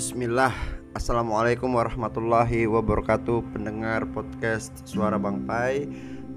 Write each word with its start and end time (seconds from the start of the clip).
Bismillah. 0.00 0.56
Assalamualaikum 0.96 1.76
warahmatullahi 1.76 2.64
wabarakatuh 2.64 3.52
Pendengar 3.52 4.08
podcast 4.08 4.72
Suara 4.88 5.20
Bang 5.20 5.44
Pai. 5.44 5.84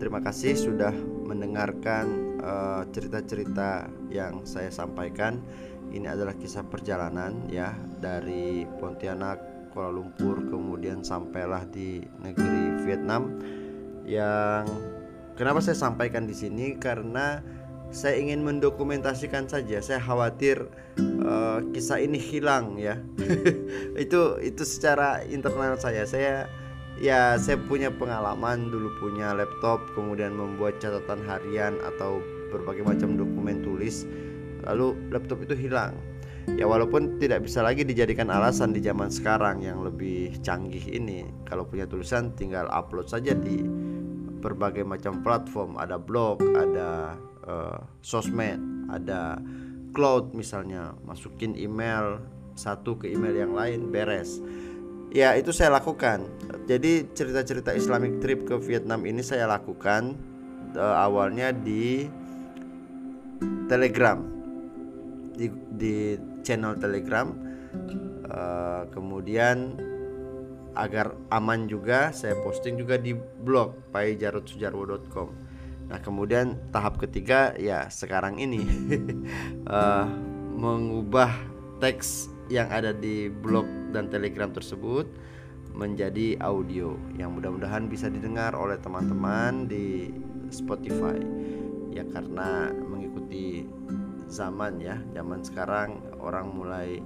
Terima 0.04 0.20
kasih 0.20 0.52
sudah 0.60 0.92
mendengarkan 1.24 2.36
eh, 2.44 2.84
cerita-cerita 2.92 3.88
uh, 3.88 4.12
yang 4.12 4.44
saya 4.44 4.68
sampaikan. 4.68 5.40
Ini 5.96 6.12
adalah 6.12 6.36
kisah 6.36 6.68
perjalanan 6.68 7.48
ya 7.48 7.72
Dari 8.04 8.68
Pontianak, 8.84 9.72
Kuala 9.72 9.96
Lumpur 9.96 10.44
Kemudian 10.44 11.00
sampailah 11.00 11.64
di 11.72 12.04
negeri 12.20 12.84
Vietnam. 12.84 13.40
Yang 14.04 14.76
kenapa 15.40 15.64
saya 15.64 15.80
sampaikan 15.80 16.28
di 16.28 16.36
sini? 16.36 16.76
Karena 16.76 17.40
saya 17.94 18.18
ingin 18.18 18.42
mendokumentasikan 18.42 19.46
saja. 19.46 19.78
Saya 19.80 20.02
khawatir 20.02 20.66
uh, 21.22 21.62
kisah 21.72 22.02
ini 22.02 22.18
hilang 22.18 22.76
ya. 22.82 22.98
itu 24.04 24.42
itu 24.42 24.64
secara 24.66 25.22
internal 25.30 25.78
saya. 25.78 26.04
Saya 26.10 26.50
ya 26.98 27.38
saya 27.38 27.58
punya 27.58 27.90
pengalaman 27.94 28.70
dulu 28.70 28.90
punya 29.02 29.34
laptop 29.34 29.82
kemudian 29.98 30.34
membuat 30.34 30.78
catatan 30.78 31.22
harian 31.26 31.78
atau 31.96 32.22
berbagai 32.54 32.86
macam 32.86 33.18
dokumen 33.18 33.66
tulis 33.66 34.06
lalu 34.70 34.94
laptop 35.10 35.42
itu 35.42 35.58
hilang 35.58 35.98
ya 36.54 36.70
walaupun 36.70 37.18
tidak 37.18 37.50
bisa 37.50 37.66
lagi 37.66 37.82
dijadikan 37.82 38.30
alasan 38.30 38.76
di 38.76 38.84
zaman 38.84 39.10
sekarang 39.10 39.66
yang 39.66 39.82
lebih 39.82 40.38
canggih 40.46 40.84
ini 40.86 41.26
kalau 41.50 41.66
punya 41.66 41.90
tulisan 41.90 42.30
tinggal 42.38 42.70
upload 42.70 43.10
saja 43.10 43.34
di 43.34 43.66
berbagai 44.44 44.86
macam 44.86 45.24
platform 45.26 45.80
ada 45.82 45.98
blog 45.98 46.44
ada 46.54 47.18
uh, 47.48 47.80
sosmed, 48.04 48.60
ada 48.92 49.40
cloud 49.94 50.34
misalnya, 50.34 50.98
masukin 51.06 51.54
email 51.54 52.20
satu 52.54 52.98
ke 52.98 53.10
email 53.10 53.34
yang 53.34 53.54
lain 53.54 53.90
beres. 53.90 54.42
Ya, 55.14 55.38
itu 55.38 55.54
saya 55.54 55.70
lakukan. 55.78 56.26
Jadi 56.66 57.06
cerita-cerita 57.14 57.78
Islamic 57.78 58.18
trip 58.18 58.50
ke 58.50 58.58
Vietnam 58.58 59.06
ini 59.06 59.22
saya 59.22 59.46
lakukan 59.46 60.18
uh, 60.74 60.96
awalnya 60.98 61.54
di 61.54 62.10
Telegram. 63.70 64.18
Di, 65.34 65.50
di 65.78 66.18
channel 66.42 66.78
Telegram. 66.82 67.30
Uh, 68.26 68.90
kemudian 68.90 69.78
agar 70.74 71.14
aman 71.30 71.70
juga 71.70 72.10
saya 72.10 72.34
posting 72.42 72.82
juga 72.82 72.98
di 72.98 73.14
blog 73.14 73.94
paijarutsujarwo.com 73.94 75.53
Nah 75.94 76.02
kemudian 76.02 76.58
tahap 76.74 76.98
ketiga 76.98 77.54
ya 77.54 77.86
sekarang 77.86 78.42
ini 78.42 78.66
uh, 79.70 80.10
mengubah 80.66 81.30
teks 81.78 82.34
yang 82.50 82.66
ada 82.74 82.90
di 82.90 83.30
blog 83.30 83.70
dan 83.94 84.10
telegram 84.10 84.50
tersebut 84.50 85.06
menjadi 85.78 86.42
audio 86.42 86.98
yang 87.14 87.38
mudah-mudahan 87.38 87.86
bisa 87.86 88.10
didengar 88.10 88.58
oleh 88.58 88.82
teman-teman 88.82 89.70
di 89.70 90.10
Spotify. 90.50 91.22
Ya 91.94 92.02
karena 92.10 92.74
mengikuti 92.74 93.70
zaman 94.26 94.82
ya. 94.82 94.98
Zaman 95.14 95.46
sekarang 95.46 96.02
orang 96.18 96.50
mulai 96.58 97.06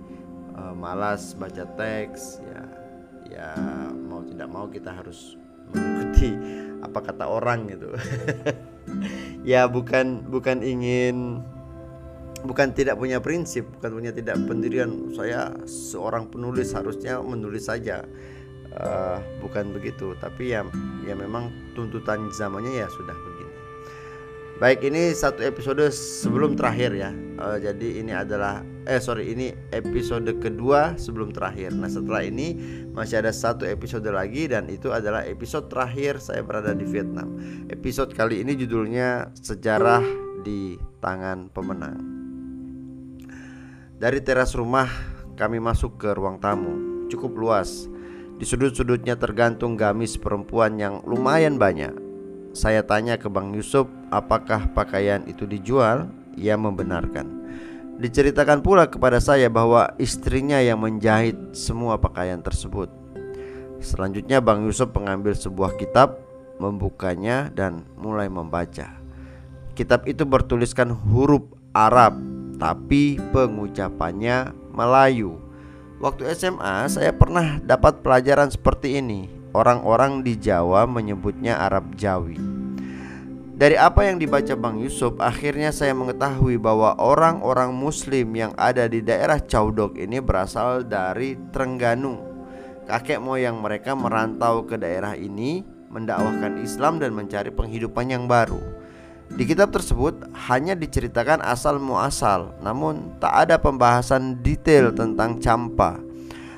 uh, 0.55 0.71
malas 0.71 1.35
baca 1.35 1.67
teks 1.75 2.39
ya 2.39 2.63
ya 3.27 3.51
mau 3.91 4.23
tidak 4.23 4.47
mau 4.47 4.71
kita 4.71 4.95
harus 4.95 5.35
mengikuti 5.75 6.31
apa 6.79 6.99
kata 7.03 7.27
orang 7.27 7.67
gitu 7.67 7.91
ya 9.51 9.67
bukan 9.67 10.27
bukan 10.27 10.63
ingin 10.63 11.41
bukan 12.45 12.71
tidak 12.71 12.95
punya 12.95 13.17
prinsip 13.19 13.67
bukan 13.79 13.91
punya 14.03 14.11
tidak 14.13 14.39
pendirian. 14.45 15.13
Saya 15.15 15.53
seorang 15.65 16.29
penulis 16.31 16.71
harusnya 16.75 17.19
menulis 17.21 17.67
saja. 17.67 18.03
Uh, 18.77 19.17
bukan 19.41 19.73
begitu. 19.73 20.13
Tapi 20.19 20.53
ya 20.53 20.61
ya 21.07 21.17
memang 21.17 21.49
tuntutan 21.73 22.29
zamannya 22.29 22.83
ya 22.83 22.87
sudah 22.91 23.15
begini 23.15 23.46
baik 24.57 24.81
ini 24.81 25.13
satu 25.13 25.45
episode 25.45 25.85
sebelum 25.93 26.57
terakhir 26.57 26.93
ya 26.97 27.13
uh, 27.37 27.57
jadi 27.61 28.01
ini 28.01 28.13
adalah 28.13 28.65
eh 28.87 28.97
sorry 29.03 29.35
ini 29.35 29.51
episode 29.75 30.31
kedua 30.39 30.95
sebelum 30.95 31.35
terakhir. 31.35 31.75
Nah 31.75 31.91
setelah 31.91 32.23
ini 32.23 32.55
masih 32.95 33.19
ada 33.19 33.35
satu 33.35 33.67
episode 33.67 34.07
lagi 34.07 34.47
dan 34.47 34.71
itu 34.71 34.95
adalah 34.95 35.27
episode 35.27 35.67
terakhir 35.67 36.23
saya 36.23 36.39
berada 36.41 36.71
di 36.71 36.87
Vietnam. 36.87 37.35
Episode 37.67 38.15
kali 38.15 38.41
ini 38.41 38.55
judulnya 38.55 39.35
sejarah 39.35 40.01
di 40.47 40.79
tangan 41.03 41.51
pemenang. 41.51 41.99
Dari 43.99 44.23
teras 44.23 44.55
rumah 44.55 44.87
kami 45.35 45.59
masuk 45.59 45.99
ke 45.99 46.09
ruang 46.15 46.39
tamu, 46.39 47.05
cukup 47.11 47.35
luas. 47.35 47.91
Di 48.37 48.45
sudut-sudutnya 48.45 49.17
tergantung 49.17 49.75
gamis 49.75 50.15
perempuan 50.15 50.77
yang 50.77 51.01
lumayan 51.03 51.57
banyak. 51.57 52.06
Saya 52.57 52.81
tanya 52.81 53.21
ke 53.21 53.29
Bang 53.29 53.53
Yusuf, 53.53 53.85
apakah 54.09 54.65
pakaian 54.73 55.21
itu 55.29 55.45
dijual? 55.45 56.09
Ia 56.41 56.57
membenarkan. 56.57 57.29
Diceritakan 58.01 58.65
pula 58.65 58.89
kepada 58.89 59.21
saya 59.21 59.45
bahwa 59.45 59.93
istrinya 60.01 60.57
yang 60.57 60.81
menjahit 60.81 61.37
semua 61.53 62.01
pakaian 62.01 62.41
tersebut. 62.41 62.89
Selanjutnya 63.77 64.41
Bang 64.41 64.65
Yusuf 64.65 64.89
mengambil 64.89 65.37
sebuah 65.37 65.77
kitab, 65.77 66.17
membukanya 66.57 67.53
dan 67.53 67.85
mulai 67.93 68.25
membaca. 68.25 68.89
Kitab 69.77 70.09
itu 70.09 70.25
bertuliskan 70.25 70.89
huruf 70.89 71.45
Arab, 71.77 72.17
tapi 72.57 73.21
pengucapannya 73.37 74.57
Melayu. 74.73 75.37
Waktu 76.01 76.33
SMA 76.33 76.89
saya 76.89 77.13
pernah 77.13 77.61
dapat 77.61 78.01
pelajaran 78.01 78.49
seperti 78.49 78.97
ini. 78.97 79.36
Orang-orang 79.57 80.21
di 80.21 80.37
Jawa 80.37 80.85
menyebutnya 80.85 81.57
Arab 81.57 81.97
Jawi. 81.97 82.37
Dari 83.57 83.73
apa 83.73 84.05
yang 84.05 84.21
dibaca 84.21 84.53
Bang 84.53 84.77
Yusuf, 84.77 85.17
akhirnya 85.17 85.73
saya 85.73 85.97
mengetahui 85.97 86.61
bahwa 86.61 86.93
orang-orang 87.01 87.73
Muslim 87.73 88.37
yang 88.37 88.53
ada 88.53 88.85
di 88.85 89.01
daerah 89.01 89.41
Caudok 89.41 89.97
ini 89.97 90.21
berasal 90.21 90.85
dari 90.85 91.33
Trengganu. 91.49 92.21
Kakek 92.85 93.17
moyang 93.17 93.57
mereka 93.57 93.97
merantau 93.97 94.61
ke 94.61 94.77
daerah 94.77 95.17
ini, 95.17 95.65
mendakwahkan 95.89 96.61
Islam 96.61 97.01
dan 97.01 97.17
mencari 97.17 97.49
penghidupan 97.49 98.13
yang 98.13 98.29
baru. 98.29 98.61
Di 99.33 99.41
kitab 99.41 99.73
tersebut 99.73 100.21
hanya 100.47 100.77
diceritakan 100.77 101.41
asal 101.41 101.81
muasal, 101.81 102.53
namun 102.61 103.17
tak 103.17 103.49
ada 103.49 103.57
pembahasan 103.57 104.37
detail 104.37 104.93
tentang 104.93 105.41
campa. 105.41 106.06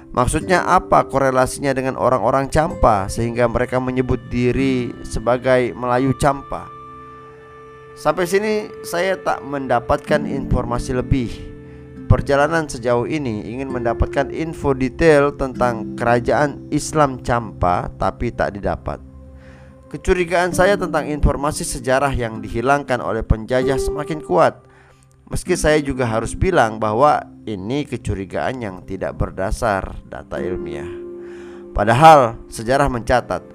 Maksudnya 0.09 0.65
apa 0.65 1.05
korelasinya 1.05 1.69
dengan 1.69 1.93
orang-orang 1.93 2.49
campa 2.49 3.05
sehingga 3.05 3.45
mereka 3.45 3.77
menyebut 3.77 4.17
diri 4.33 4.89
sebagai 5.05 5.71
Melayu 5.77 6.17
campa? 6.17 6.65
Sampai 7.93 8.25
sini 8.25 8.71
saya 8.81 9.19
tak 9.19 9.45
mendapatkan 9.45 10.23
informasi 10.23 10.97
lebih. 10.97 11.29
Perjalanan 12.09 12.65
sejauh 12.65 13.05
ini 13.05 13.53
ingin 13.53 13.69
mendapatkan 13.69 14.33
info 14.33 14.73
detail 14.73 15.29
tentang 15.35 15.93
kerajaan 15.93 16.71
Islam 16.73 17.21
Campa 17.21 17.91
tapi 18.01 18.33
tak 18.33 18.57
didapat. 18.57 18.97
Kecurigaan 19.93 20.53
saya 20.53 20.73
tentang 20.73 21.05
informasi 21.05 21.61
sejarah 21.61 22.09
yang 22.13 22.41
dihilangkan 22.41 22.97
oleh 22.97 23.21
penjajah 23.21 23.77
semakin 23.77 24.25
kuat. 24.25 24.57
Meski 25.29 25.53
saya 25.53 25.78
juga 25.78 26.09
harus 26.09 26.34
bilang 26.34 26.81
bahwa 26.81 27.22
ini 27.45 27.85
kecurigaan 27.85 28.66
yang 28.66 28.81
tidak 28.81 29.13
berdasar 29.13 30.01
data 30.09 30.41
ilmiah. 30.41 30.90
Padahal 31.69 32.34
sejarah 32.50 32.90
mencatat 32.90 33.45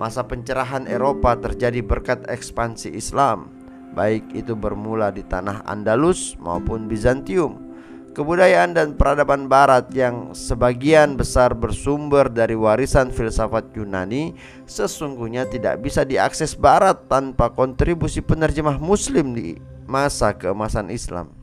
masa 0.00 0.24
pencerahan 0.24 0.88
Eropa 0.88 1.36
terjadi 1.36 1.84
berkat 1.84 2.24
ekspansi 2.24 2.96
Islam 2.96 3.60
baik 3.92 4.32
itu 4.32 4.54
bermula 4.54 5.10
di 5.10 5.26
tanah 5.26 5.66
Andalus 5.66 6.38
maupun 6.38 6.86
Bizantium. 6.86 7.68
Kebudayaan 8.10 8.74
dan 8.74 8.98
peradaban 8.98 9.46
barat 9.46 9.86
yang 9.94 10.34
sebagian 10.34 11.14
besar 11.14 11.54
bersumber 11.54 12.26
dari 12.26 12.58
warisan 12.58 13.14
filsafat 13.14 13.70
Yunani 13.78 14.34
sesungguhnya 14.66 15.46
tidak 15.46 15.78
bisa 15.78 16.02
diakses 16.02 16.58
barat 16.58 17.06
tanpa 17.06 17.54
kontribusi 17.54 18.18
penerjemah 18.18 18.82
muslim 18.82 19.30
di 19.30 19.54
masa 19.90 20.38
keemasan 20.38 20.94
Islam. 20.94 21.34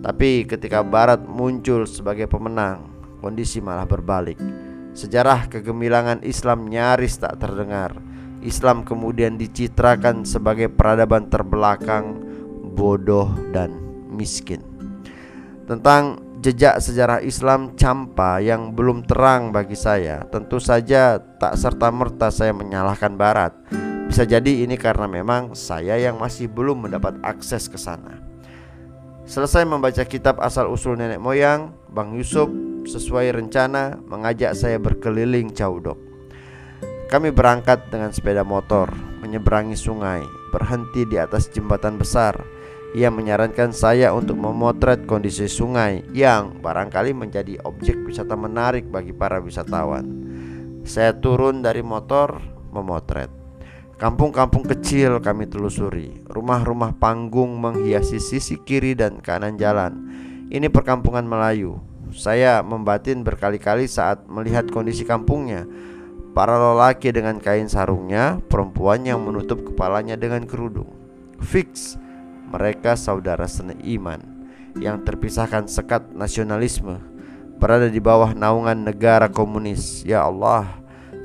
Tapi 0.00 0.48
ketika 0.48 0.80
barat 0.80 1.20
muncul 1.20 1.84
sebagai 1.84 2.24
pemenang, 2.24 2.88
kondisi 3.20 3.60
malah 3.60 3.84
berbalik. 3.84 4.40
Sejarah 4.96 5.52
kegemilangan 5.52 6.24
Islam 6.24 6.64
nyaris 6.66 7.20
tak 7.20 7.36
terdengar 7.36 8.08
Islam 8.42 8.86
kemudian 8.86 9.34
dicitrakan 9.34 10.22
sebagai 10.22 10.70
peradaban 10.70 11.26
terbelakang, 11.26 12.22
bodoh 12.74 13.30
dan 13.50 13.74
miskin. 14.14 14.62
Tentang 15.66 16.22
jejak 16.38 16.78
sejarah 16.78 17.18
Islam 17.20 17.74
campa 17.74 18.38
yang 18.38 18.72
belum 18.72 19.04
terang 19.04 19.50
bagi 19.50 19.74
saya, 19.74 20.22
tentu 20.30 20.62
saja 20.62 21.18
tak 21.18 21.58
serta-merta 21.58 22.30
saya 22.30 22.54
menyalahkan 22.54 23.18
barat. 23.18 23.52
Bisa 24.08 24.24
jadi 24.24 24.64
ini 24.64 24.80
karena 24.80 25.04
memang 25.04 25.52
saya 25.52 26.00
yang 26.00 26.16
masih 26.16 26.48
belum 26.48 26.88
mendapat 26.88 27.20
akses 27.20 27.68
ke 27.68 27.76
sana. 27.76 28.16
Selesai 29.28 29.68
membaca 29.68 30.00
kitab 30.08 30.40
asal-usul 30.40 30.96
nenek 30.96 31.20
moyang, 31.20 31.76
Bang 31.92 32.16
Yusuf 32.16 32.48
sesuai 32.88 33.36
rencana 33.36 34.00
mengajak 34.08 34.56
saya 34.56 34.80
berkeliling 34.80 35.52
Caudok. 35.52 36.00
Kami 37.12 37.28
berangkat 37.28 37.92
dengan 37.92 38.08
sepeda 38.08 38.40
motor, 38.40 38.88
menyeberangi 39.20 39.76
sungai, 39.76 40.24
berhenti 40.52 41.04
di 41.04 41.20
atas 41.20 41.52
jembatan 41.52 42.00
besar. 42.00 42.40
Ia 42.96 43.12
menyarankan 43.12 43.76
saya 43.76 44.16
untuk 44.16 44.40
memotret 44.40 45.04
kondisi 45.04 45.44
sungai 45.44 46.00
yang 46.16 46.64
barangkali 46.64 47.12
menjadi 47.12 47.60
objek 47.68 48.00
wisata 48.08 48.32
menarik 48.32 48.88
bagi 48.88 49.12
para 49.12 49.36
wisatawan. 49.44 50.08
Saya 50.88 51.12
turun 51.12 51.60
dari 51.60 51.84
motor 51.84 52.40
memotret. 52.72 53.37
Kampung-kampung 53.98 54.62
kecil 54.62 55.18
kami 55.18 55.50
telusuri. 55.50 56.22
Rumah-rumah 56.30 56.94
panggung 57.02 57.58
menghiasi 57.58 58.22
sisi 58.22 58.54
kiri 58.62 58.94
dan 58.94 59.18
kanan 59.18 59.58
jalan. 59.58 60.06
Ini 60.54 60.70
perkampungan 60.70 61.26
Melayu. 61.26 61.82
Saya 62.14 62.62
membatin 62.62 63.26
berkali-kali 63.26 63.90
saat 63.90 64.22
melihat 64.30 64.70
kondisi 64.70 65.02
kampungnya. 65.02 65.66
Para 66.30 66.54
lelaki 66.54 67.10
dengan 67.10 67.42
kain 67.42 67.66
sarungnya, 67.66 68.38
perempuan 68.46 69.02
yang 69.02 69.18
menutup 69.18 69.66
kepalanya 69.66 70.14
dengan 70.14 70.46
kerudung. 70.46 70.94
Fix, 71.42 71.98
mereka 72.54 72.94
saudara 72.94 73.50
iman 73.82 74.22
yang 74.78 75.02
terpisahkan 75.02 75.66
sekat 75.66 76.14
nasionalisme 76.14 77.02
berada 77.58 77.90
di 77.90 77.98
bawah 77.98 78.30
naungan 78.30 78.78
negara 78.86 79.26
komunis. 79.26 80.06
Ya 80.06 80.22
Allah, 80.22 80.70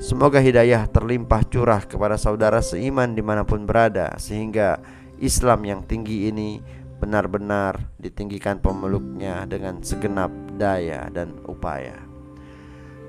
semoga 0.04 0.36
hidayah 0.36 0.84
terlimpah 0.84 1.48
curah 1.48 1.80
kepada 1.88 2.20
saudara 2.20 2.60
seiman 2.60 3.16
di 3.16 3.24
mana 3.24 3.40
pun 3.48 3.64
berada 3.64 4.12
sehingga 4.20 4.76
Islam 5.16 5.64
yang 5.64 5.80
tinggi 5.88 6.28
ini 6.28 6.60
benar-benar 7.00 7.80
ditinggikan 7.96 8.60
pemeluknya 8.60 9.48
dengan 9.48 9.80
segenap 9.80 10.28
daya 10.60 11.08
dan 11.08 11.40
upaya. 11.48 11.96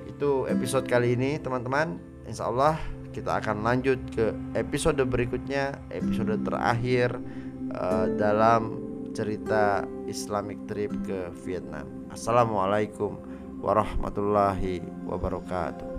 Itu 0.08 0.48
episode 0.48 0.88
kali 0.88 1.20
ini 1.20 1.36
teman-teman. 1.36 2.00
Insya 2.24 2.48
Allah 2.48 2.80
kita 3.12 3.44
akan 3.44 3.68
lanjut 3.68 4.00
ke 4.16 4.32
episode 4.56 5.04
berikutnya, 5.04 5.76
episode 5.92 6.32
terakhir 6.48 7.20
uh, 7.76 8.08
dalam 8.16 8.80
cerita 9.12 9.84
Islamic 10.08 10.64
trip 10.68 10.96
ke 11.04 11.28
Vietnam. 11.44 12.08
Assalamualaikum 12.08 13.20
warahmatullahi 13.60 14.80
wabarakatuh. 15.08 15.95